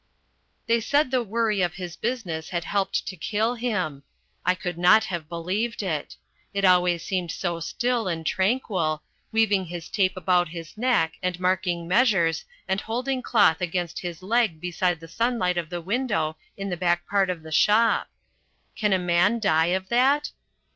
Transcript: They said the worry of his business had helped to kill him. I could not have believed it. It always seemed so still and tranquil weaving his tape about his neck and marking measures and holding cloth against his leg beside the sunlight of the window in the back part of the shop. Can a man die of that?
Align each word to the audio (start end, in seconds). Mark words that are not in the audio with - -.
They 0.65 0.79
said 0.79 1.11
the 1.11 1.21
worry 1.21 1.61
of 1.61 1.75
his 1.75 1.95
business 1.95 2.49
had 2.49 2.63
helped 2.63 3.05
to 3.05 3.15
kill 3.15 3.53
him. 3.53 4.01
I 4.43 4.55
could 4.55 4.75
not 4.79 5.03
have 5.03 5.29
believed 5.29 5.83
it. 5.83 6.15
It 6.55 6.65
always 6.65 7.03
seemed 7.03 7.29
so 7.29 7.59
still 7.59 8.07
and 8.07 8.25
tranquil 8.25 9.03
weaving 9.31 9.65
his 9.67 9.89
tape 9.89 10.17
about 10.17 10.49
his 10.49 10.75
neck 10.75 11.19
and 11.21 11.39
marking 11.39 11.87
measures 11.87 12.45
and 12.67 12.81
holding 12.81 13.21
cloth 13.21 13.61
against 13.61 13.99
his 13.99 14.23
leg 14.23 14.59
beside 14.59 15.01
the 15.01 15.07
sunlight 15.07 15.59
of 15.59 15.69
the 15.69 15.81
window 15.81 16.35
in 16.57 16.71
the 16.71 16.77
back 16.77 17.05
part 17.07 17.29
of 17.29 17.43
the 17.43 17.51
shop. 17.51 18.09
Can 18.75 18.93
a 18.93 18.97
man 18.97 19.39
die 19.39 19.67
of 19.67 19.89
that? 19.89 20.31